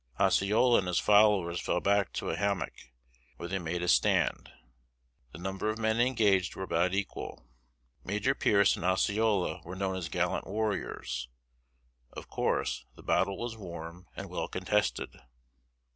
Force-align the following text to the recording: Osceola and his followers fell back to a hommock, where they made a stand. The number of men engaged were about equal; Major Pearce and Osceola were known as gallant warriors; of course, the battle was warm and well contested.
Osceola 0.19 0.79
and 0.79 0.87
his 0.87 0.97
followers 0.99 1.59
fell 1.61 1.79
back 1.79 2.11
to 2.13 2.31
a 2.31 2.35
hommock, 2.35 2.73
where 3.37 3.47
they 3.47 3.59
made 3.59 3.83
a 3.83 3.87
stand. 3.87 4.49
The 5.31 5.37
number 5.37 5.69
of 5.69 5.77
men 5.77 6.01
engaged 6.01 6.55
were 6.55 6.63
about 6.63 6.95
equal; 6.95 7.45
Major 8.03 8.33
Pearce 8.33 8.75
and 8.75 8.83
Osceola 8.83 9.61
were 9.63 9.75
known 9.75 9.95
as 9.95 10.09
gallant 10.09 10.47
warriors; 10.47 11.29
of 12.13 12.27
course, 12.27 12.83
the 12.95 13.03
battle 13.03 13.37
was 13.37 13.55
warm 13.55 14.07
and 14.15 14.27
well 14.27 14.47
contested. 14.47 15.19